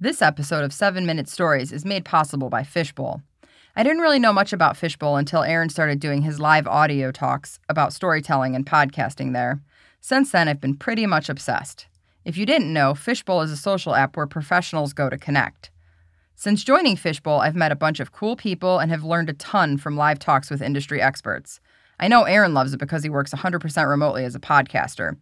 This 0.00 0.22
episode 0.22 0.62
of 0.62 0.72
7 0.72 1.04
Minute 1.06 1.28
Stories 1.28 1.72
is 1.72 1.84
made 1.84 2.04
possible 2.04 2.48
by 2.48 2.62
Fishbowl. 2.62 3.20
I 3.74 3.82
didn't 3.82 4.00
really 4.00 4.20
know 4.20 4.32
much 4.32 4.52
about 4.52 4.76
Fishbowl 4.76 5.16
until 5.16 5.42
Aaron 5.42 5.70
started 5.70 5.98
doing 5.98 6.22
his 6.22 6.38
live 6.38 6.68
audio 6.68 7.10
talks 7.10 7.58
about 7.68 7.92
storytelling 7.92 8.54
and 8.54 8.64
podcasting 8.64 9.32
there. 9.32 9.60
Since 10.00 10.30
then, 10.30 10.46
I've 10.46 10.60
been 10.60 10.76
pretty 10.76 11.04
much 11.04 11.28
obsessed. 11.28 11.88
If 12.24 12.36
you 12.36 12.46
didn't 12.46 12.72
know, 12.72 12.94
Fishbowl 12.94 13.40
is 13.40 13.50
a 13.50 13.56
social 13.56 13.96
app 13.96 14.16
where 14.16 14.28
professionals 14.28 14.92
go 14.92 15.10
to 15.10 15.18
connect. 15.18 15.72
Since 16.36 16.62
joining 16.62 16.94
Fishbowl, 16.94 17.40
I've 17.40 17.56
met 17.56 17.72
a 17.72 17.76
bunch 17.76 17.98
of 17.98 18.12
cool 18.12 18.36
people 18.36 18.78
and 18.78 18.92
have 18.92 19.02
learned 19.02 19.30
a 19.30 19.32
ton 19.32 19.78
from 19.78 19.96
live 19.96 20.20
talks 20.20 20.48
with 20.48 20.62
industry 20.62 21.02
experts. 21.02 21.58
I 21.98 22.06
know 22.06 22.22
Aaron 22.22 22.54
loves 22.54 22.72
it 22.72 22.78
because 22.78 23.02
he 23.02 23.10
works 23.10 23.34
100% 23.34 23.90
remotely 23.90 24.24
as 24.24 24.36
a 24.36 24.40
podcaster. 24.40 25.16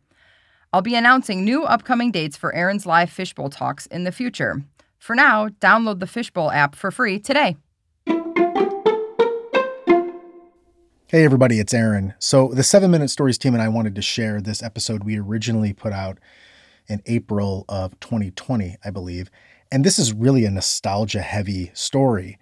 I'll 0.73 0.83
be 0.83 0.95
announcing 0.95 1.45
new 1.45 1.65
upcoming 1.65 2.11
dates 2.11 2.37
for 2.37 2.55
Aaron's 2.55 2.87
live 2.87 3.11
Fishbowl 3.11 3.51
talks 3.51 3.87
in 3.87 4.05
the 4.05 4.13
future. 4.13 4.63
For 4.99 5.15
now, 5.15 5.49
download 5.49 6.01
the 6.01 6.07
Fishbowl 6.07 6.51
app 6.51 6.75
for 6.75 6.91
free 6.91 7.19
today. 7.19 7.57
Hey, 11.09 11.25
everybody, 11.25 11.61
it's 11.61 11.73
Aaron. 11.73 12.15
So, 12.19 12.49
the 12.49 12.65
Seven 12.65 12.91
Minute 12.91 13.11
Stories 13.11 13.39
team 13.39 13.55
and 13.55 13.63
I 13.63 13.69
wanted 13.69 13.95
to 13.95 14.03
share 14.03 14.41
this 14.41 14.63
episode 14.63 15.05
we 15.05 15.19
originally 15.19 15.73
put 15.73 15.93
out 15.93 16.19
in 16.89 17.01
April 17.07 17.65
of 17.69 17.99
2020, 18.01 18.77
I 18.85 18.91
believe. 18.91 19.31
And 19.71 19.85
this 19.85 20.01
is 20.01 20.13
really 20.13 20.45
a 20.45 20.51
nostalgia 20.51 21.23
heavy 21.23 21.71
story. 21.75 22.39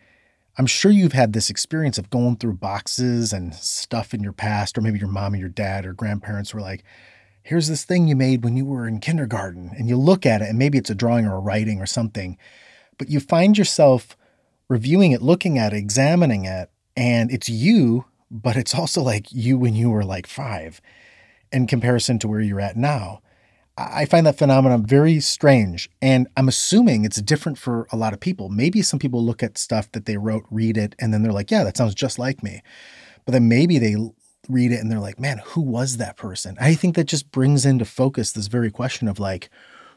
I'm 0.56 0.66
sure 0.66 0.90
you've 0.90 1.12
had 1.12 1.34
this 1.34 1.50
experience 1.50 1.98
of 1.98 2.10
going 2.10 2.36
through 2.36 2.54
boxes 2.54 3.32
and 3.32 3.54
stuff 3.54 4.14
in 4.14 4.22
your 4.22 4.32
past, 4.32 4.78
or 4.78 4.80
maybe 4.80 4.98
your 4.98 5.08
mom 5.08 5.34
or 5.34 5.36
your 5.36 5.48
dad 5.48 5.84
or 5.84 5.92
grandparents 5.92 6.54
were 6.54 6.60
like, 6.60 6.84
here's 7.44 7.68
this 7.68 7.84
thing 7.84 8.08
you 8.08 8.16
made 8.16 8.42
when 8.42 8.56
you 8.56 8.64
were 8.64 8.88
in 8.88 8.98
kindergarten. 8.98 9.70
And 9.78 9.88
you 9.88 9.96
look 9.96 10.26
at 10.26 10.42
it, 10.42 10.48
and 10.48 10.58
maybe 10.58 10.78
it's 10.78 10.90
a 10.90 10.94
drawing 10.96 11.26
or 11.26 11.36
a 11.36 11.40
writing 11.40 11.80
or 11.80 11.86
something, 11.86 12.36
but 12.98 13.08
you 13.08 13.20
find 13.20 13.56
yourself 13.56 14.16
reviewing 14.68 15.12
it, 15.12 15.22
looking 15.22 15.58
at 15.58 15.72
it, 15.72 15.76
examining 15.76 16.44
it, 16.44 16.70
and 16.96 17.30
it's 17.30 17.48
you 17.48 18.06
but 18.34 18.56
it's 18.56 18.74
also 18.74 19.00
like 19.00 19.32
you 19.32 19.56
when 19.56 19.76
you 19.76 19.90
were 19.90 20.04
like 20.04 20.26
five 20.26 20.80
in 21.52 21.68
comparison 21.68 22.18
to 22.18 22.28
where 22.28 22.40
you're 22.40 22.60
at 22.60 22.76
now. 22.76 23.20
I 23.76 24.04
find 24.06 24.26
that 24.26 24.38
phenomenon 24.38 24.84
very 24.84 25.20
strange. 25.20 25.88
And 26.02 26.28
I'm 26.36 26.48
assuming 26.48 27.04
it's 27.04 27.22
different 27.22 27.58
for 27.58 27.86
a 27.92 27.96
lot 27.96 28.12
of 28.12 28.20
people. 28.20 28.48
Maybe 28.48 28.82
some 28.82 28.98
people 28.98 29.24
look 29.24 29.42
at 29.42 29.56
stuff 29.56 29.90
that 29.92 30.06
they 30.06 30.16
wrote, 30.16 30.44
read 30.50 30.76
it, 30.76 30.94
and 30.98 31.12
then 31.12 31.22
they're 31.22 31.32
like, 31.32 31.50
yeah, 31.50 31.64
that 31.64 31.76
sounds 31.76 31.94
just 31.94 32.18
like 32.18 32.42
me. 32.42 32.62
But 33.24 33.32
then 33.32 33.48
maybe 33.48 33.78
they 33.78 33.96
read 34.48 34.72
it 34.72 34.80
and 34.80 34.90
they're 34.90 34.98
like, 34.98 35.20
man, 35.20 35.40
who 35.44 35.60
was 35.60 35.96
that 35.96 36.16
person? 36.16 36.56
I 36.60 36.74
think 36.74 36.94
that 36.96 37.04
just 37.04 37.30
brings 37.30 37.64
into 37.64 37.84
focus 37.84 38.32
this 38.32 38.46
very 38.46 38.70
question 38.70 39.08
of 39.08 39.18
like, 39.18 39.50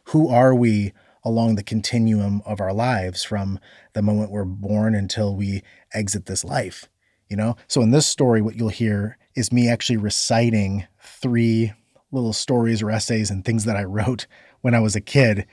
who 0.06 0.30
are 0.30 0.56
we 0.56 0.94
along 1.23 1.56
the 1.56 1.64
continuum 1.64 2.42
of 2.45 2.62
our 2.62 2.73
lives 2.73 3.23
from 3.23 3.59
the 3.94 4.02
moment 4.02 4.31
we're 4.31 4.45
born 4.45 4.95
until 4.95 5.36
we 5.36 5.64
exit 5.94 6.26
this 6.26 6.44
life? 6.44 6.88
you 7.30 7.38
know? 7.38 7.56
So 7.67 7.81
in 7.81 7.92
this 7.92 8.06
story, 8.06 8.42
what 8.42 8.56
you'll 8.56 8.70
hear 8.70 9.17
is 9.36 9.52
me 9.52 9.70
actually 9.70 9.98
reciting 9.98 10.86
three 11.02 11.73
little 12.11 12.34
stories 12.34 12.82
or 12.82 12.89
essays 12.89 13.30
and 13.30 13.44
things 13.44 13.66
that 13.66 13.76
I 13.78 13.84
wrote 13.84 14.28
when 14.61 14.73
I 14.73 14.80
was 14.80 14.95
a 14.95 15.02
kid, 15.02 15.45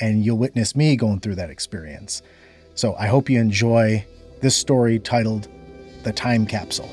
and 0.00 0.24
you'll 0.24 0.38
witness 0.38 0.74
me 0.74 0.96
going 0.96 1.20
through 1.20 1.36
that 1.36 1.50
experience. 1.50 2.22
So 2.74 2.94
I 2.96 3.06
hope 3.06 3.30
you 3.30 3.40
enjoy 3.40 4.04
this 4.40 4.56
story 4.56 4.98
titled 4.98 5.48
The 6.02 6.12
Time 6.12 6.46
Capsule. 6.46 6.90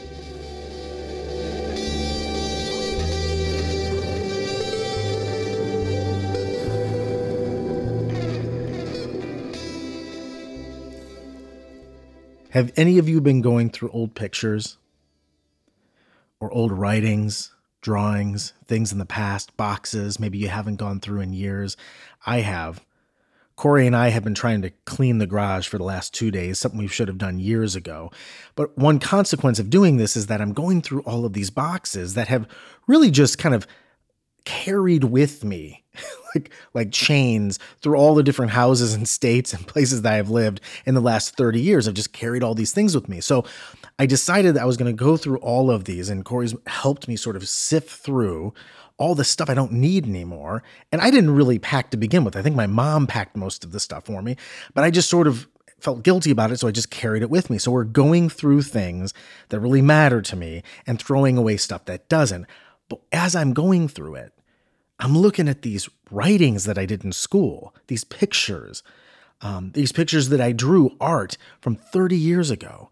Have 12.55 12.71
any 12.77 12.97
of 12.99 13.09
you 13.09 13.19
been 13.19 13.41
going 13.41 13.69
through 13.69 13.89
old 13.89 14.15
pictures 14.15 14.77
or 16.39 16.49
old 16.53 16.71
writings, 16.71 17.53
drawings, 17.81 18.53
things 18.65 18.93
in 18.93 18.97
the 18.97 19.05
past, 19.05 19.57
boxes 19.57 20.21
maybe 20.21 20.37
you 20.37 20.47
haven't 20.47 20.77
gone 20.77 21.01
through 21.01 21.19
in 21.19 21.33
years? 21.33 21.75
I 22.25 22.39
have. 22.39 22.79
Corey 23.57 23.85
and 23.85 23.93
I 23.93 24.07
have 24.07 24.23
been 24.23 24.35
trying 24.35 24.61
to 24.61 24.69
clean 24.85 25.17
the 25.17 25.27
garage 25.27 25.67
for 25.67 25.77
the 25.77 25.83
last 25.83 26.13
two 26.13 26.31
days, 26.31 26.57
something 26.57 26.79
we 26.79 26.87
should 26.87 27.09
have 27.09 27.17
done 27.17 27.39
years 27.39 27.75
ago. 27.75 28.09
But 28.55 28.77
one 28.77 28.99
consequence 28.99 29.59
of 29.59 29.69
doing 29.69 29.97
this 29.97 30.15
is 30.15 30.27
that 30.27 30.39
I'm 30.39 30.53
going 30.53 30.81
through 30.81 31.01
all 31.01 31.25
of 31.25 31.33
these 31.33 31.49
boxes 31.49 32.13
that 32.13 32.29
have 32.29 32.47
really 32.87 33.11
just 33.11 33.37
kind 33.37 33.53
of 33.53 33.67
carried 34.45 35.03
with 35.03 35.43
me 35.43 35.83
like 36.35 36.51
like 36.73 36.91
chains 36.91 37.59
through 37.81 37.97
all 37.97 38.15
the 38.15 38.23
different 38.23 38.51
houses 38.51 38.93
and 38.93 39.07
states 39.07 39.53
and 39.53 39.65
places 39.67 40.01
that 40.01 40.13
I've 40.13 40.29
lived 40.29 40.61
in 40.85 40.95
the 40.95 41.01
last 41.01 41.35
30 41.35 41.59
years. 41.59 41.87
I've 41.87 41.93
just 41.93 42.13
carried 42.13 42.43
all 42.43 42.53
these 42.53 42.73
things 42.73 42.95
with 42.95 43.09
me. 43.09 43.21
So 43.21 43.45
I 43.97 44.05
decided 44.05 44.55
that 44.55 44.61
I 44.61 44.65
was 44.65 44.77
going 44.77 44.93
to 44.93 45.03
go 45.03 45.17
through 45.17 45.37
all 45.37 45.71
of 45.71 45.85
these 45.85 46.09
and 46.09 46.25
Corey's 46.25 46.55
helped 46.67 47.07
me 47.07 47.15
sort 47.15 47.35
of 47.35 47.47
sift 47.47 47.89
through 47.89 48.53
all 48.97 49.15
the 49.15 49.23
stuff 49.23 49.49
I 49.49 49.53
don't 49.53 49.73
need 49.73 50.05
anymore. 50.05 50.63
And 50.91 51.01
I 51.01 51.11
didn't 51.11 51.31
really 51.31 51.59
pack 51.59 51.91
to 51.91 51.97
begin 51.97 52.23
with. 52.23 52.35
I 52.35 52.41
think 52.41 52.55
my 52.55 52.67
mom 52.67 53.07
packed 53.07 53.35
most 53.35 53.63
of 53.63 53.71
the 53.71 53.79
stuff 53.79 54.05
for 54.05 54.21
me, 54.21 54.37
but 54.73 54.83
I 54.83 54.91
just 54.91 55.09
sort 55.09 55.27
of 55.27 55.47
felt 55.79 56.03
guilty 56.03 56.31
about 56.31 56.51
it, 56.51 56.59
so 56.59 56.67
I 56.67 56.71
just 56.71 56.89
carried 56.89 57.21
it 57.21 57.29
with 57.29 57.49
me. 57.49 57.57
So 57.57 57.71
we're 57.71 57.83
going 57.83 58.29
through 58.29 58.61
things 58.61 59.13
that 59.49 59.59
really 59.59 59.81
matter 59.81 60.21
to 60.21 60.35
me 60.35 60.63
and 60.87 60.99
throwing 60.99 61.37
away 61.37 61.57
stuff 61.57 61.85
that 61.85 62.07
doesn't. 62.07 62.45
But 62.89 63.01
as 63.11 63.35
I'm 63.35 63.53
going 63.53 63.87
through 63.87 64.15
it, 64.15 64.33
I'm 64.99 65.17
looking 65.17 65.49
at 65.49 65.61
these 65.61 65.89
writings 66.09 66.65
that 66.65 66.77
I 66.77 66.85
did 66.85 67.03
in 67.03 67.11
school, 67.11 67.73
these 67.87 68.03
pictures, 68.03 68.83
um, 69.41 69.71
these 69.73 69.91
pictures 69.91 70.29
that 70.29 70.39
I 70.39 70.51
drew, 70.51 70.95
art 71.01 71.37
from 71.59 71.75
30 71.75 72.17
years 72.17 72.49
ago. 72.49 72.89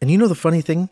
And 0.00 0.10
you 0.10 0.18
know 0.18 0.26
the 0.26 0.34
funny 0.34 0.62
thing? 0.62 0.90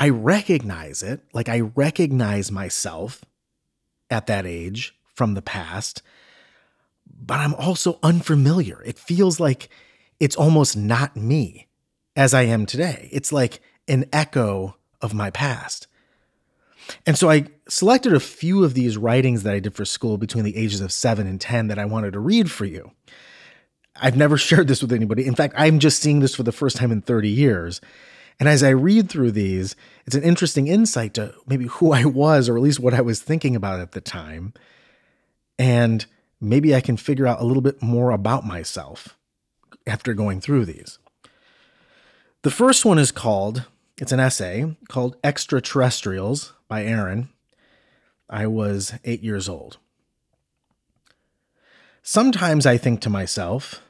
I 0.00 0.08
recognize 0.08 1.02
it, 1.02 1.20
like 1.32 1.48
I 1.48 1.60
recognize 1.60 2.50
myself 2.50 3.24
at 4.10 4.26
that 4.26 4.46
age 4.46 4.96
from 5.14 5.34
the 5.34 5.42
past, 5.42 6.02
but 7.06 7.38
I'm 7.38 7.54
also 7.54 7.98
unfamiliar. 8.02 8.82
It 8.84 8.98
feels 8.98 9.38
like 9.38 9.68
it's 10.18 10.36
almost 10.36 10.76
not 10.76 11.16
me 11.16 11.68
as 12.16 12.34
I 12.34 12.42
am 12.42 12.66
today. 12.66 13.08
It's 13.12 13.32
like 13.32 13.60
an 13.86 14.06
echo 14.12 14.76
of 15.00 15.14
my 15.14 15.30
past. 15.30 15.86
And 17.06 17.16
so 17.16 17.30
I 17.30 17.46
selected 17.68 18.12
a 18.12 18.20
few 18.20 18.64
of 18.64 18.74
these 18.74 18.96
writings 18.96 19.42
that 19.42 19.54
I 19.54 19.60
did 19.60 19.74
for 19.74 19.84
school 19.84 20.18
between 20.18 20.44
the 20.44 20.56
ages 20.56 20.80
of 20.80 20.92
seven 20.92 21.26
and 21.26 21.40
10 21.40 21.68
that 21.68 21.78
I 21.78 21.84
wanted 21.84 22.12
to 22.12 22.20
read 22.20 22.50
for 22.50 22.64
you. 22.64 22.92
I've 23.96 24.16
never 24.16 24.36
shared 24.38 24.68
this 24.68 24.82
with 24.82 24.92
anybody. 24.92 25.26
In 25.26 25.34
fact, 25.34 25.54
I'm 25.56 25.78
just 25.78 26.00
seeing 26.00 26.20
this 26.20 26.34
for 26.34 26.42
the 26.42 26.52
first 26.52 26.76
time 26.76 26.92
in 26.92 27.02
30 27.02 27.28
years. 27.28 27.80
And 28.40 28.48
as 28.48 28.62
I 28.62 28.70
read 28.70 29.08
through 29.08 29.32
these, 29.32 29.76
it's 30.06 30.16
an 30.16 30.22
interesting 30.22 30.66
insight 30.66 31.14
to 31.14 31.34
maybe 31.46 31.66
who 31.66 31.92
I 31.92 32.04
was, 32.04 32.48
or 32.48 32.56
at 32.56 32.62
least 32.62 32.80
what 32.80 32.94
I 32.94 33.00
was 33.00 33.22
thinking 33.22 33.54
about 33.54 33.80
at 33.80 33.92
the 33.92 34.00
time. 34.00 34.54
And 35.58 36.04
maybe 36.40 36.74
I 36.74 36.80
can 36.80 36.96
figure 36.96 37.26
out 37.26 37.40
a 37.40 37.44
little 37.44 37.62
bit 37.62 37.82
more 37.82 38.10
about 38.10 38.44
myself 38.44 39.16
after 39.86 40.14
going 40.14 40.40
through 40.40 40.64
these. 40.64 40.98
The 42.42 42.50
first 42.50 42.84
one 42.84 42.98
is 42.98 43.12
called, 43.12 43.66
it's 43.98 44.10
an 44.10 44.18
essay 44.18 44.76
called 44.88 45.16
Extraterrestrials 45.22 46.52
by 46.72 46.84
Aaron. 46.84 47.28
I 48.30 48.46
was 48.46 48.94
eight 49.04 49.22
years 49.22 49.46
old. 49.46 49.76
Sometimes 52.02 52.64
I 52.64 52.78
think 52.78 53.02
to 53.02 53.10
myself, 53.10 53.82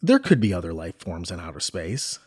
there 0.00 0.20
could 0.20 0.40
be 0.40 0.54
other 0.54 0.72
life 0.72 0.96
forms 0.96 1.32
in 1.32 1.40
outer 1.40 1.58
space. 1.58 2.20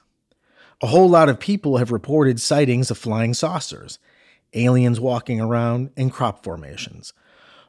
A 0.81 0.87
whole 0.87 1.09
lot 1.09 1.29
of 1.29 1.39
people 1.39 1.77
have 1.77 1.89
reported 1.89 2.41
sightings 2.41 2.91
of 2.91 2.97
flying 2.97 3.33
saucers, 3.33 3.97
aliens 4.53 4.99
walking 4.99 5.39
around, 5.39 5.91
and 5.95 6.11
crop 6.11 6.43
formations. 6.43 7.13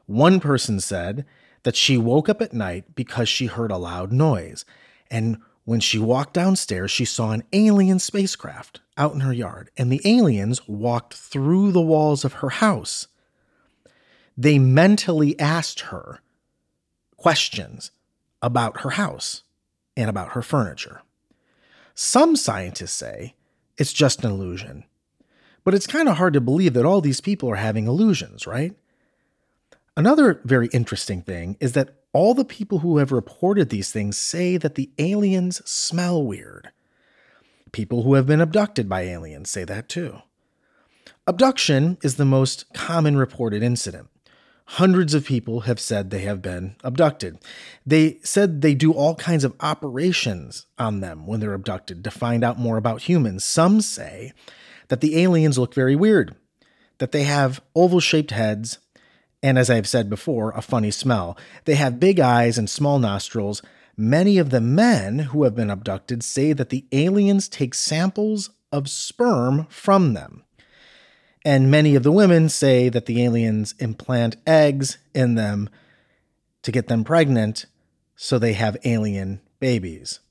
One 0.05 0.41
person 0.41 0.81
said 0.81 1.25
that 1.63 1.77
she 1.77 1.97
woke 1.97 2.27
up 2.27 2.41
at 2.41 2.51
night 2.51 2.95
because 2.95 3.29
she 3.29 3.45
heard 3.45 3.71
a 3.71 3.77
loud 3.77 4.11
noise, 4.11 4.65
and 5.09 5.37
when 5.65 5.79
she 5.79 5.97
walked 5.97 6.33
downstairs, 6.33 6.91
she 6.91 7.05
saw 7.05 7.31
an 7.31 7.43
alien 7.51 7.99
spacecraft 7.99 8.81
out 8.97 9.13
in 9.13 9.21
her 9.21 9.33
yard, 9.33 9.71
and 9.75 9.91
the 9.91 10.01
aliens 10.05 10.67
walked 10.67 11.15
through 11.15 11.71
the 11.71 11.81
walls 11.81 12.23
of 12.23 12.33
her 12.33 12.49
house. 12.49 13.07
They 14.37 14.59
mentally 14.59 15.37
asked 15.39 15.81
her 15.81 16.21
questions 17.17 17.91
about 18.41 18.81
her 18.81 18.91
house 18.91 19.43
and 19.97 20.09
about 20.09 20.33
her 20.33 20.43
furniture. 20.43 21.01
Some 21.95 22.35
scientists 22.35 22.93
say 22.93 23.33
it's 23.77 23.93
just 23.93 24.23
an 24.23 24.31
illusion, 24.31 24.83
but 25.63 25.73
it's 25.73 25.87
kind 25.87 26.07
of 26.07 26.17
hard 26.17 26.33
to 26.33 26.41
believe 26.41 26.73
that 26.75 26.85
all 26.85 27.01
these 27.01 27.21
people 27.21 27.49
are 27.49 27.55
having 27.55 27.87
illusions, 27.87 28.45
right? 28.45 28.75
Another 29.97 30.41
very 30.43 30.67
interesting 30.67 31.21
thing 31.21 31.57
is 31.59 31.71
that 31.71 31.95
all 32.15 32.33
the 32.33 32.45
people 32.45 32.79
who 32.79 32.99
have 32.99 33.11
reported 33.11 33.69
these 33.69 33.91
things 33.91 34.17
say 34.17 34.55
that 34.55 34.75
the 34.75 34.89
aliens 34.97 35.61
smell 35.69 36.23
weird. 36.23 36.71
People 37.73 38.03
who 38.03 38.13
have 38.13 38.25
been 38.25 38.39
abducted 38.39 38.87
by 38.87 39.01
aliens 39.01 39.49
say 39.51 39.65
that 39.65 39.89
too. 39.89 40.21
Abduction 41.27 41.97
is 42.01 42.15
the 42.15 42.23
most 42.23 42.73
common 42.73 43.17
reported 43.17 43.61
incident. 43.61 44.07
Hundreds 44.65 45.13
of 45.13 45.25
people 45.25 45.61
have 45.61 45.77
said 45.77 46.09
they 46.09 46.21
have 46.21 46.41
been 46.41 46.77
abducted. 46.85 47.37
They 47.85 48.19
said 48.23 48.61
they 48.61 48.75
do 48.75 48.93
all 48.93 49.15
kinds 49.15 49.43
of 49.43 49.53
operations 49.59 50.67
on 50.79 51.01
them 51.01 51.27
when 51.27 51.41
they're 51.41 51.53
abducted 51.53 52.01
to 52.05 52.11
find 52.11 52.45
out 52.45 52.57
more 52.57 52.77
about 52.77 53.01
humans. 53.01 53.43
Some 53.43 53.81
say 53.81 54.31
that 54.87 55.01
the 55.01 55.21
aliens 55.21 55.57
look 55.57 55.73
very 55.73 55.97
weird, 55.97 56.33
that 56.99 57.11
they 57.11 57.23
have 57.23 57.61
oval 57.75 57.99
shaped 57.99 58.31
heads, 58.31 58.79
and 59.45 59.59
as 59.59 59.69
I've 59.69 59.87
said 59.87 60.09
before, 60.09 60.49
a 60.53 60.61
funny 60.63 60.89
smell. 60.89 61.37
They 61.65 61.75
have 61.75 61.99
big 61.99 62.19
eyes 62.19 62.57
and 62.57 62.67
small 62.67 62.97
nostrils. 62.97 63.61
Many 63.95 64.39
of 64.39 64.49
the 64.49 64.59
men 64.59 65.19
who 65.19 65.43
have 65.43 65.53
been 65.53 65.69
abducted 65.69 66.23
say 66.23 66.51
that 66.51 66.69
the 66.69 66.83
aliens 66.91 67.47
take 67.47 67.75
samples 67.75 68.49
of 68.71 68.89
sperm 68.89 69.67
from 69.69 70.15
them. 70.15 70.43
And 71.45 71.69
many 71.69 71.93
of 71.93 72.01
the 72.01 72.11
women 72.11 72.49
say 72.49 72.89
that 72.89 73.05
the 73.05 73.23
aliens 73.23 73.75
implant 73.77 74.37
eggs 74.47 74.97
in 75.13 75.35
them 75.35 75.69
to 76.63 76.71
get 76.71 76.87
them 76.87 77.03
pregnant 77.03 77.67
so 78.15 78.39
they 78.39 78.53
have 78.53 78.77
alien 78.83 79.41
babies. 79.59 80.21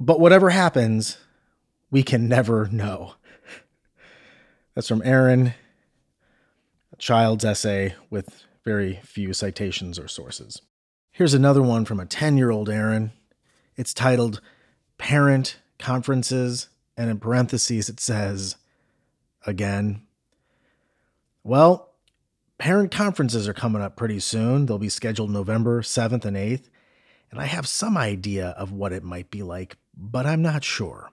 But 0.00 0.20
whatever 0.20 0.48
happens, 0.48 1.18
we 1.90 2.02
can 2.02 2.30
never 2.30 2.66
know. 2.72 3.16
That's 4.74 4.88
from 4.88 5.02
Aaron, 5.04 5.52
child's 7.02 7.44
essay 7.44 7.96
with 8.10 8.44
very 8.64 9.00
few 9.02 9.32
citations 9.32 9.98
or 9.98 10.06
sources. 10.06 10.62
Here's 11.10 11.34
another 11.34 11.60
one 11.60 11.84
from 11.84 11.98
a 11.98 12.06
10 12.06 12.38
year 12.38 12.50
old 12.50 12.70
Aaron. 12.70 13.10
It's 13.74 13.92
titled 13.92 14.40
Parent 14.98 15.58
Conferences, 15.80 16.68
and 16.96 17.10
in 17.10 17.18
parentheses 17.18 17.88
it 17.88 17.98
says, 17.98 18.54
again, 19.44 20.02
well, 21.42 21.90
parent 22.58 22.92
conferences 22.92 23.48
are 23.48 23.52
coming 23.52 23.82
up 23.82 23.96
pretty 23.96 24.20
soon. 24.20 24.66
They'll 24.66 24.78
be 24.78 24.88
scheduled 24.88 25.30
November 25.30 25.82
7th 25.82 26.24
and 26.24 26.36
8th, 26.36 26.68
and 27.32 27.40
I 27.40 27.46
have 27.46 27.66
some 27.66 27.96
idea 27.96 28.50
of 28.50 28.70
what 28.70 28.92
it 28.92 29.02
might 29.02 29.28
be 29.28 29.42
like, 29.42 29.76
but 29.96 30.24
I'm 30.24 30.40
not 30.40 30.62
sure. 30.62 31.10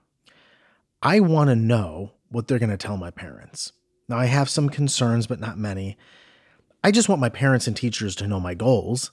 I 1.02 1.18
want 1.18 1.50
to 1.50 1.56
know 1.56 2.12
what 2.28 2.46
they're 2.46 2.60
going 2.60 2.70
to 2.70 2.76
tell 2.76 2.96
my 2.96 3.10
parents. 3.10 3.72
Now, 4.10 4.18
I 4.18 4.26
have 4.26 4.50
some 4.50 4.68
concerns, 4.68 5.26
but 5.26 5.40
not 5.40 5.56
many. 5.56 5.96
I 6.84 6.90
just 6.90 7.08
want 7.08 7.20
my 7.20 7.30
parents 7.30 7.66
and 7.66 7.76
teachers 7.76 8.14
to 8.16 8.26
know 8.26 8.40
my 8.40 8.52
goals. 8.52 9.12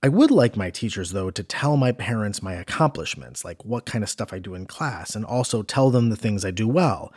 I 0.00 0.08
would 0.08 0.30
like 0.30 0.56
my 0.56 0.70
teachers, 0.70 1.10
though, 1.10 1.30
to 1.30 1.42
tell 1.42 1.76
my 1.76 1.90
parents 1.90 2.42
my 2.42 2.52
accomplishments, 2.52 3.44
like 3.44 3.64
what 3.64 3.86
kind 3.86 4.04
of 4.04 4.10
stuff 4.10 4.32
I 4.32 4.38
do 4.38 4.54
in 4.54 4.66
class, 4.66 5.16
and 5.16 5.24
also 5.24 5.62
tell 5.62 5.90
them 5.90 6.10
the 6.10 6.16
things 6.16 6.44
I 6.44 6.52
do 6.52 6.68
well 6.68 7.12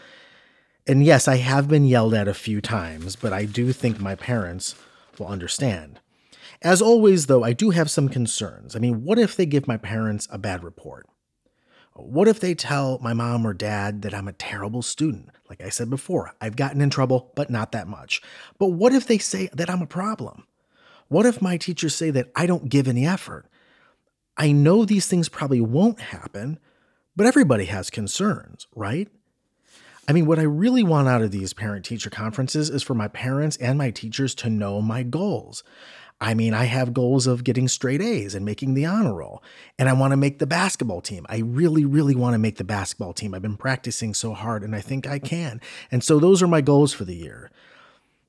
and 0.87 1.03
yes, 1.03 1.27
I 1.27 1.35
have 1.35 1.67
been 1.67 1.85
yelled 1.85 2.13
at 2.13 2.29
a 2.29 2.33
few 2.33 2.61
times, 2.61 3.17
but 3.17 3.33
I 3.33 3.43
do 3.43 3.73
think 3.73 3.99
my 3.99 4.15
parents 4.15 4.73
will 5.19 5.27
understand. 5.27 5.99
As 6.61 6.81
always, 6.81 7.25
though, 7.25 7.43
I 7.43 7.51
do 7.51 7.71
have 7.71 7.91
some 7.91 8.07
concerns. 8.07 8.75
I 8.75 8.79
mean, 8.79 9.03
what 9.03 9.19
if 9.19 9.35
they 9.35 9.45
give 9.45 9.67
my 9.67 9.77
parents 9.77 10.27
a 10.31 10.37
bad 10.37 10.63
report? 10.63 11.05
What 11.97 12.27
if 12.27 12.39
they 12.39 12.53
tell 12.53 12.99
my 12.99 13.13
mom 13.13 13.45
or 13.45 13.53
dad 13.53 14.03
that 14.03 14.13
I'm 14.13 14.27
a 14.27 14.33
terrible 14.33 14.81
student? 14.81 15.29
Like 15.49 15.61
I 15.61 15.69
said 15.69 15.89
before, 15.89 16.33
I've 16.39 16.55
gotten 16.55 16.81
in 16.81 16.89
trouble, 16.89 17.31
but 17.35 17.49
not 17.49 17.71
that 17.71 17.87
much. 17.87 18.21
But 18.59 18.67
what 18.67 18.93
if 18.93 19.07
they 19.07 19.17
say 19.17 19.49
that 19.53 19.69
I'm 19.69 19.81
a 19.81 19.87
problem? 19.87 20.45
What 21.07 21.25
if 21.25 21.41
my 21.41 21.57
teachers 21.57 21.95
say 21.95 22.09
that 22.11 22.31
I 22.35 22.45
don't 22.45 22.69
give 22.69 22.87
any 22.87 23.05
effort? 23.05 23.45
I 24.37 24.51
know 24.51 24.85
these 24.85 25.07
things 25.07 25.29
probably 25.29 25.61
won't 25.61 25.99
happen, 25.99 26.59
but 27.15 27.25
everybody 27.25 27.65
has 27.65 27.89
concerns, 27.89 28.67
right? 28.75 29.09
I 30.07 30.13
mean, 30.13 30.25
what 30.25 30.39
I 30.39 30.43
really 30.43 30.83
want 30.83 31.07
out 31.07 31.21
of 31.21 31.31
these 31.31 31.53
parent 31.53 31.83
teacher 31.83 32.09
conferences 32.09 32.69
is 32.69 32.83
for 32.83 32.93
my 32.93 33.07
parents 33.07 33.57
and 33.57 33.77
my 33.77 33.91
teachers 33.91 34.35
to 34.35 34.49
know 34.49 34.81
my 34.81 35.03
goals. 35.03 35.63
I 36.19 36.33
mean, 36.33 36.53
I 36.53 36.63
have 36.65 36.93
goals 36.95 37.27
of 37.27 37.43
getting 37.43 37.67
straight 37.67 38.01
A's 38.01 38.33
and 38.33 38.43
making 38.43 38.73
the 38.73 38.85
honor 38.85 39.13
roll, 39.13 39.43
and 39.77 39.87
I 39.87 39.93
want 39.93 40.11
to 40.11 40.17
make 40.17 40.39
the 40.39 40.47
basketball 40.47 40.99
team. 40.99 41.27
I 41.29 41.39
really, 41.39 41.85
really 41.85 42.15
want 42.15 42.33
to 42.33 42.39
make 42.39 42.57
the 42.57 42.63
basketball 42.63 43.13
team. 43.13 43.35
I've 43.35 43.43
been 43.43 43.57
practicing 43.57 44.15
so 44.15 44.33
hard, 44.33 44.63
and 44.63 44.75
I 44.75 44.81
think 44.81 45.05
I 45.05 45.19
can. 45.19 45.61
And 45.91 46.03
so 46.03 46.17
those 46.19 46.41
are 46.41 46.47
my 46.47 46.61
goals 46.61 46.91
for 46.91 47.05
the 47.05 47.15
year. 47.15 47.51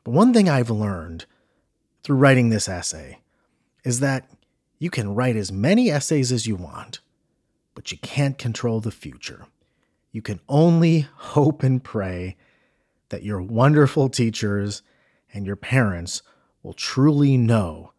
But 0.04 0.10
one 0.10 0.34
thing 0.34 0.50
I've 0.50 0.70
learned 0.70 1.24
through 2.02 2.16
writing 2.16 2.50
this 2.50 2.68
essay 2.68 3.20
is 3.84 4.00
that 4.00 4.28
you 4.78 4.90
can 4.90 5.14
write 5.14 5.36
as 5.36 5.50
many 5.50 5.90
essays 5.90 6.30
as 6.30 6.46
you 6.46 6.56
want, 6.56 7.00
but 7.74 7.90
you 7.90 7.98
can't 7.98 8.36
control 8.36 8.80
the 8.80 8.90
future. 8.90 9.46
You 10.12 10.20
can 10.20 10.40
only 10.48 11.06
hope 11.16 11.62
and 11.62 11.82
pray 11.82 12.36
that 13.08 13.22
your 13.22 13.40
wonderful 13.40 14.10
teachers 14.10 14.82
and 15.32 15.46
your 15.46 15.56
parents 15.56 16.22
will 16.62 16.72
truly 16.72 17.36
know 17.36 17.92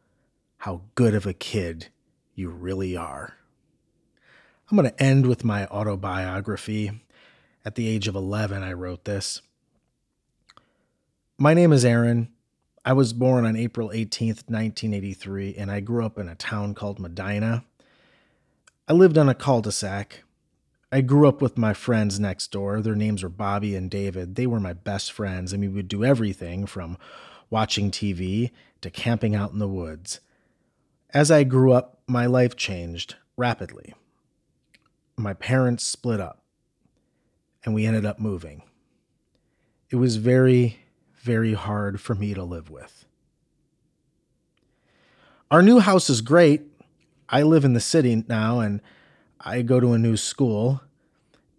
how 0.58 0.82
good 0.96 1.14
of 1.14 1.26
a 1.26 1.34
kid 1.34 1.88
you 2.36 2.50
really 2.50 2.96
are. 2.96 3.36
I'm 4.70 4.78
going 4.78 4.90
to 4.90 5.04
end 5.04 5.26
with 5.26 5.44
my 5.44 5.66
autobiography. 5.68 6.92
At 7.66 7.76
the 7.76 7.88
age 7.88 8.08
of 8.08 8.16
11, 8.16 8.64
I 8.64 8.74
wrote 8.74 9.06
this. 9.06 9.42
My 11.38 11.54
name 11.54 11.72
is 11.72 11.86
Aaron. 11.86 12.30
I 12.86 12.94
was 12.94 13.14
born 13.14 13.46
on 13.46 13.56
April 13.56 13.90
18th, 13.90 14.48
1983, 14.48 15.56
and 15.56 15.72
I 15.72 15.80
grew 15.80 16.06
up 16.06 16.18
in 16.18 16.30
a 16.30 16.36
town 16.36 16.74
called 16.74 17.00
Medina. 17.00 17.64
I 18.88 18.94
lived 18.94 19.18
on 19.18 19.30
a 19.30 19.36
cul 19.36 19.62
de 19.62 19.72
sac. 19.72 20.24
I 20.92 21.02
grew 21.02 21.28
up 21.28 21.42
with 21.42 21.58
my 21.58 21.74
friends 21.74 22.20
next 22.20 22.52
door. 22.52 22.82
Their 22.82 22.96
names 22.96 23.22
were 23.22 23.30
Bobby 23.30 23.76
and 23.76 23.92
David. 23.92 24.36
They 24.36 24.48
were 24.48 24.60
my 24.60 24.74
best 24.74 25.12
friends, 25.12 25.54
and 25.54 25.62
we 25.62 25.68
would 25.68 25.88
do 25.88 26.04
everything 26.04 26.66
from 26.66 26.98
watching 27.50 27.92
TV 27.92 28.52
to 28.82 28.90
camping 28.90 29.36
out 29.36 29.52
in 29.52 29.60
the 29.60 29.68
woods. 29.68 30.20
As 31.12 31.32
I 31.32 31.44
grew 31.44 31.72
up, 31.72 32.02
my 32.08 32.26
life 32.26 32.56
changed 32.56 33.16
rapidly. 33.38 33.94
My 35.18 35.34
parents 35.34 35.84
split 35.84 36.20
up, 36.20 36.44
and 37.66 37.74
we 37.74 37.86
ended 37.86 38.06
up 38.06 38.20
moving. 38.20 38.64
It 39.90 39.96
was 39.96 40.18
very, 40.18 40.80
very 41.16 41.54
hard 41.54 42.00
for 42.00 42.16
me 42.16 42.34
to 42.34 42.44
live 42.44 42.70
with. 42.70 43.06
Our 45.52 45.64
new 45.64 45.80
house 45.80 46.10
is 46.10 46.22
great. 46.22 46.62
I 47.28 47.42
live 47.42 47.66
in 47.66 47.74
the 47.74 47.80
city 47.80 48.24
now, 48.28 48.60
and 48.60 48.82
I 49.40 49.62
go 49.64 49.80
to 49.80 49.94
a 49.94 49.98
new 49.98 50.16
school. 50.16 50.82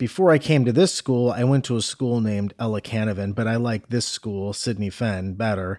Before 0.00 0.30
I 0.30 0.38
came 0.38 0.64
to 0.64 0.72
this 0.72 0.94
school, 0.94 1.30
I 1.30 1.44
went 1.44 1.66
to 1.66 1.76
a 1.76 1.82
school 1.82 2.22
named 2.22 2.54
Ella 2.58 2.80
Canavan, 2.80 3.34
but 3.34 3.46
I 3.46 3.56
like 3.56 3.90
this 3.90 4.06
school, 4.06 4.54
Sidney 4.54 4.88
Fenn, 4.88 5.34
better. 5.34 5.78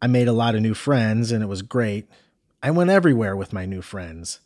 I 0.00 0.06
made 0.06 0.28
a 0.28 0.32
lot 0.32 0.54
of 0.54 0.60
new 0.60 0.72
friends, 0.72 1.32
and 1.32 1.42
it 1.42 1.48
was 1.48 1.62
great. 1.62 2.06
I 2.62 2.70
went 2.70 2.90
everywhere 2.90 3.34
with 3.34 3.52
my 3.52 3.66
new 3.66 3.82
friends. 3.82 4.38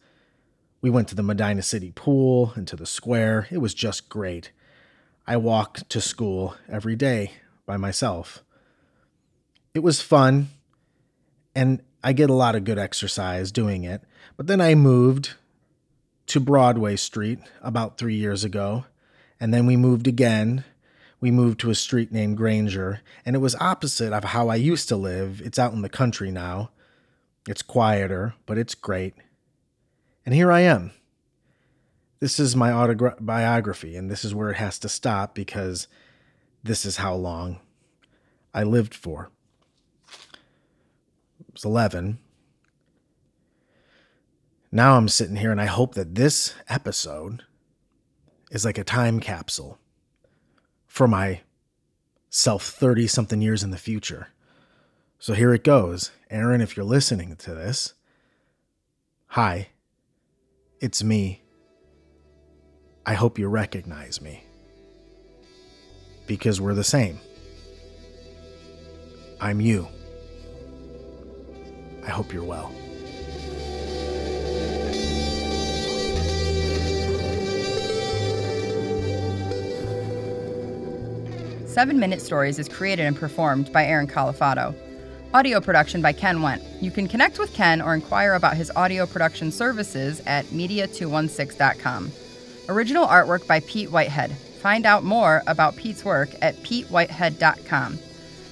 We 0.80 0.88
went 0.88 1.06
to 1.08 1.14
the 1.14 1.22
Medina 1.22 1.61
City 1.61 1.92
pool 1.94 2.54
and 2.54 2.66
to 2.66 2.75
the 2.75 2.87
square. 2.87 3.47
It 3.50 3.58
was 3.58 3.75
just 3.75 4.08
great. 4.08 4.52
I 5.26 5.37
walked 5.37 5.90
to 5.90 6.00
school 6.00 6.56
every 6.66 6.97
day 6.97 7.32
by 7.66 7.76
myself. 7.76 8.42
It 9.75 9.82
was 9.82 10.00
fun, 10.00 10.49
and 11.54 11.82
I 12.02 12.14
get 12.14 12.30
a 12.30 12.32
lot 12.32 12.54
of 12.54 12.64
good 12.64 12.78
exercise 12.78 13.52
doing 13.52 13.85
it. 13.85 14.00
But 14.38 14.47
then 14.47 14.62
I 14.62 14.75
moved 14.75 15.35
to 16.32 16.40
Broadway 16.40 16.96
Street 16.96 17.40
about 17.60 17.98
three 17.98 18.14
years 18.14 18.42
ago, 18.42 18.86
and 19.38 19.52
then 19.52 19.66
we 19.66 19.76
moved 19.76 20.06
again. 20.06 20.64
We 21.20 21.30
moved 21.30 21.60
to 21.60 21.68
a 21.68 21.74
street 21.74 22.10
named 22.10 22.38
Granger, 22.38 23.02
and 23.26 23.36
it 23.36 23.40
was 23.40 23.54
opposite 23.56 24.14
of 24.14 24.24
how 24.24 24.48
I 24.48 24.54
used 24.54 24.88
to 24.88 24.96
live. 24.96 25.42
It's 25.42 25.58
out 25.58 25.74
in 25.74 25.82
the 25.82 25.90
country 25.90 26.30
now. 26.30 26.70
It's 27.46 27.60
quieter, 27.60 28.32
but 28.46 28.56
it's 28.56 28.74
great. 28.74 29.12
And 30.24 30.34
here 30.34 30.50
I 30.50 30.60
am. 30.60 30.92
This 32.18 32.40
is 32.40 32.56
my 32.56 32.72
autobiography, 32.72 33.94
and 33.94 34.10
this 34.10 34.24
is 34.24 34.34
where 34.34 34.48
it 34.48 34.56
has 34.56 34.78
to 34.78 34.88
stop 34.88 35.34
because 35.34 35.86
this 36.64 36.86
is 36.86 36.96
how 36.96 37.14
long 37.14 37.60
I 38.54 38.62
lived 38.62 38.94
for. 38.94 39.30
I 40.08 41.52
was 41.52 41.66
11, 41.66 42.20
now 44.73 44.97
I'm 44.97 45.09
sitting 45.09 45.37
here 45.37 45.52
and 45.52 45.61
I 45.61 45.67
hope 45.67 45.95
that 45.95 46.14
this 46.14 46.55
episode 46.67 47.43
is 48.50 48.64
like 48.64 48.79
a 48.79 48.85
time 48.85 49.21
capsule 49.21 49.79
for 50.87 51.07
my 51.07 51.43
self 52.31 52.64
30 52.64 53.07
something 53.07 53.43
years 53.43 53.62
in 53.62 53.71
the 53.71 53.76
future. 53.76 54.29
So 55.19 55.35
here 55.35 55.52
it 55.52 55.62
goes. 55.62 56.11
Aaron, 56.31 56.62
if 56.62 56.75
you're 56.75 56.87
listening 56.87 57.37
to 57.37 57.55
this, 57.55 57.93
hi, 59.29 59.69
it's 60.81 61.05
me. 61.05 61.43
I 63.05 63.14
hope 63.14 63.38
you 63.38 63.49
recognize 63.49 64.23
me 64.23 64.45
because 66.26 66.61
we're 66.61 66.75
the 66.75 66.83
same. 66.83 67.21
I'm 69.38 69.61
you. 69.61 69.87
I 72.05 72.11
hope 72.11 72.33
you're 72.33 72.45
well. 72.45 72.73
Seven 81.73 81.99
Minute 81.99 82.21
Stories 82.21 82.59
is 82.59 82.69
created 82.69 83.07
and 83.07 83.17
performed 83.17 83.73
by 83.73 83.87
Aaron 83.87 84.07
Califato. 84.07 84.75
Audio 85.33 85.59
production 85.59 86.02
by 86.02 86.12
Ken 86.12 86.43
Went. 86.43 86.62
You 86.83 86.91
can 86.91 87.09
connect 87.09 87.38
with 87.38 87.55
Ken 87.55 87.81
or 87.81 87.95
inquire 87.95 88.35
about 88.35 88.59
his 88.59 88.71
audio 88.76 89.07
production 89.07 89.50
services 89.50 90.21
at 90.26 90.45
media216.com. 90.49 92.12
Original 92.69 93.07
artwork 93.07 93.47
by 93.47 93.61
Pete 93.61 93.91
Whitehead. 93.91 94.33
Find 94.61 94.85
out 94.85 95.02
more 95.02 95.43
about 95.47 95.75
Pete's 95.76 96.05
work 96.05 96.29
at 96.43 96.57
petewhitehead.com. 96.57 97.99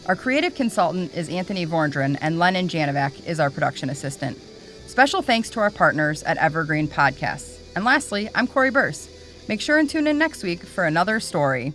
Our 0.06 0.16
creative 0.16 0.54
consultant 0.54 1.14
is 1.14 1.28
Anthony 1.28 1.66
Vordren, 1.66 2.16
and 2.22 2.38
Lennon 2.38 2.68
Janovac 2.68 3.26
is 3.26 3.38
our 3.38 3.50
production 3.50 3.90
assistant. 3.90 4.38
Special 4.86 5.20
thanks 5.20 5.50
to 5.50 5.60
our 5.60 5.70
partners 5.70 6.22
at 6.22 6.38
Evergreen 6.38 6.88
Podcasts. 6.88 7.58
And 7.76 7.84
lastly, 7.84 8.30
I'm 8.34 8.46
Corey 8.46 8.70
Burse. 8.70 9.10
Make 9.46 9.60
sure 9.60 9.76
and 9.76 9.90
tune 9.90 10.06
in 10.06 10.16
next 10.16 10.42
week 10.42 10.62
for 10.62 10.84
another 10.84 11.20
story. 11.20 11.74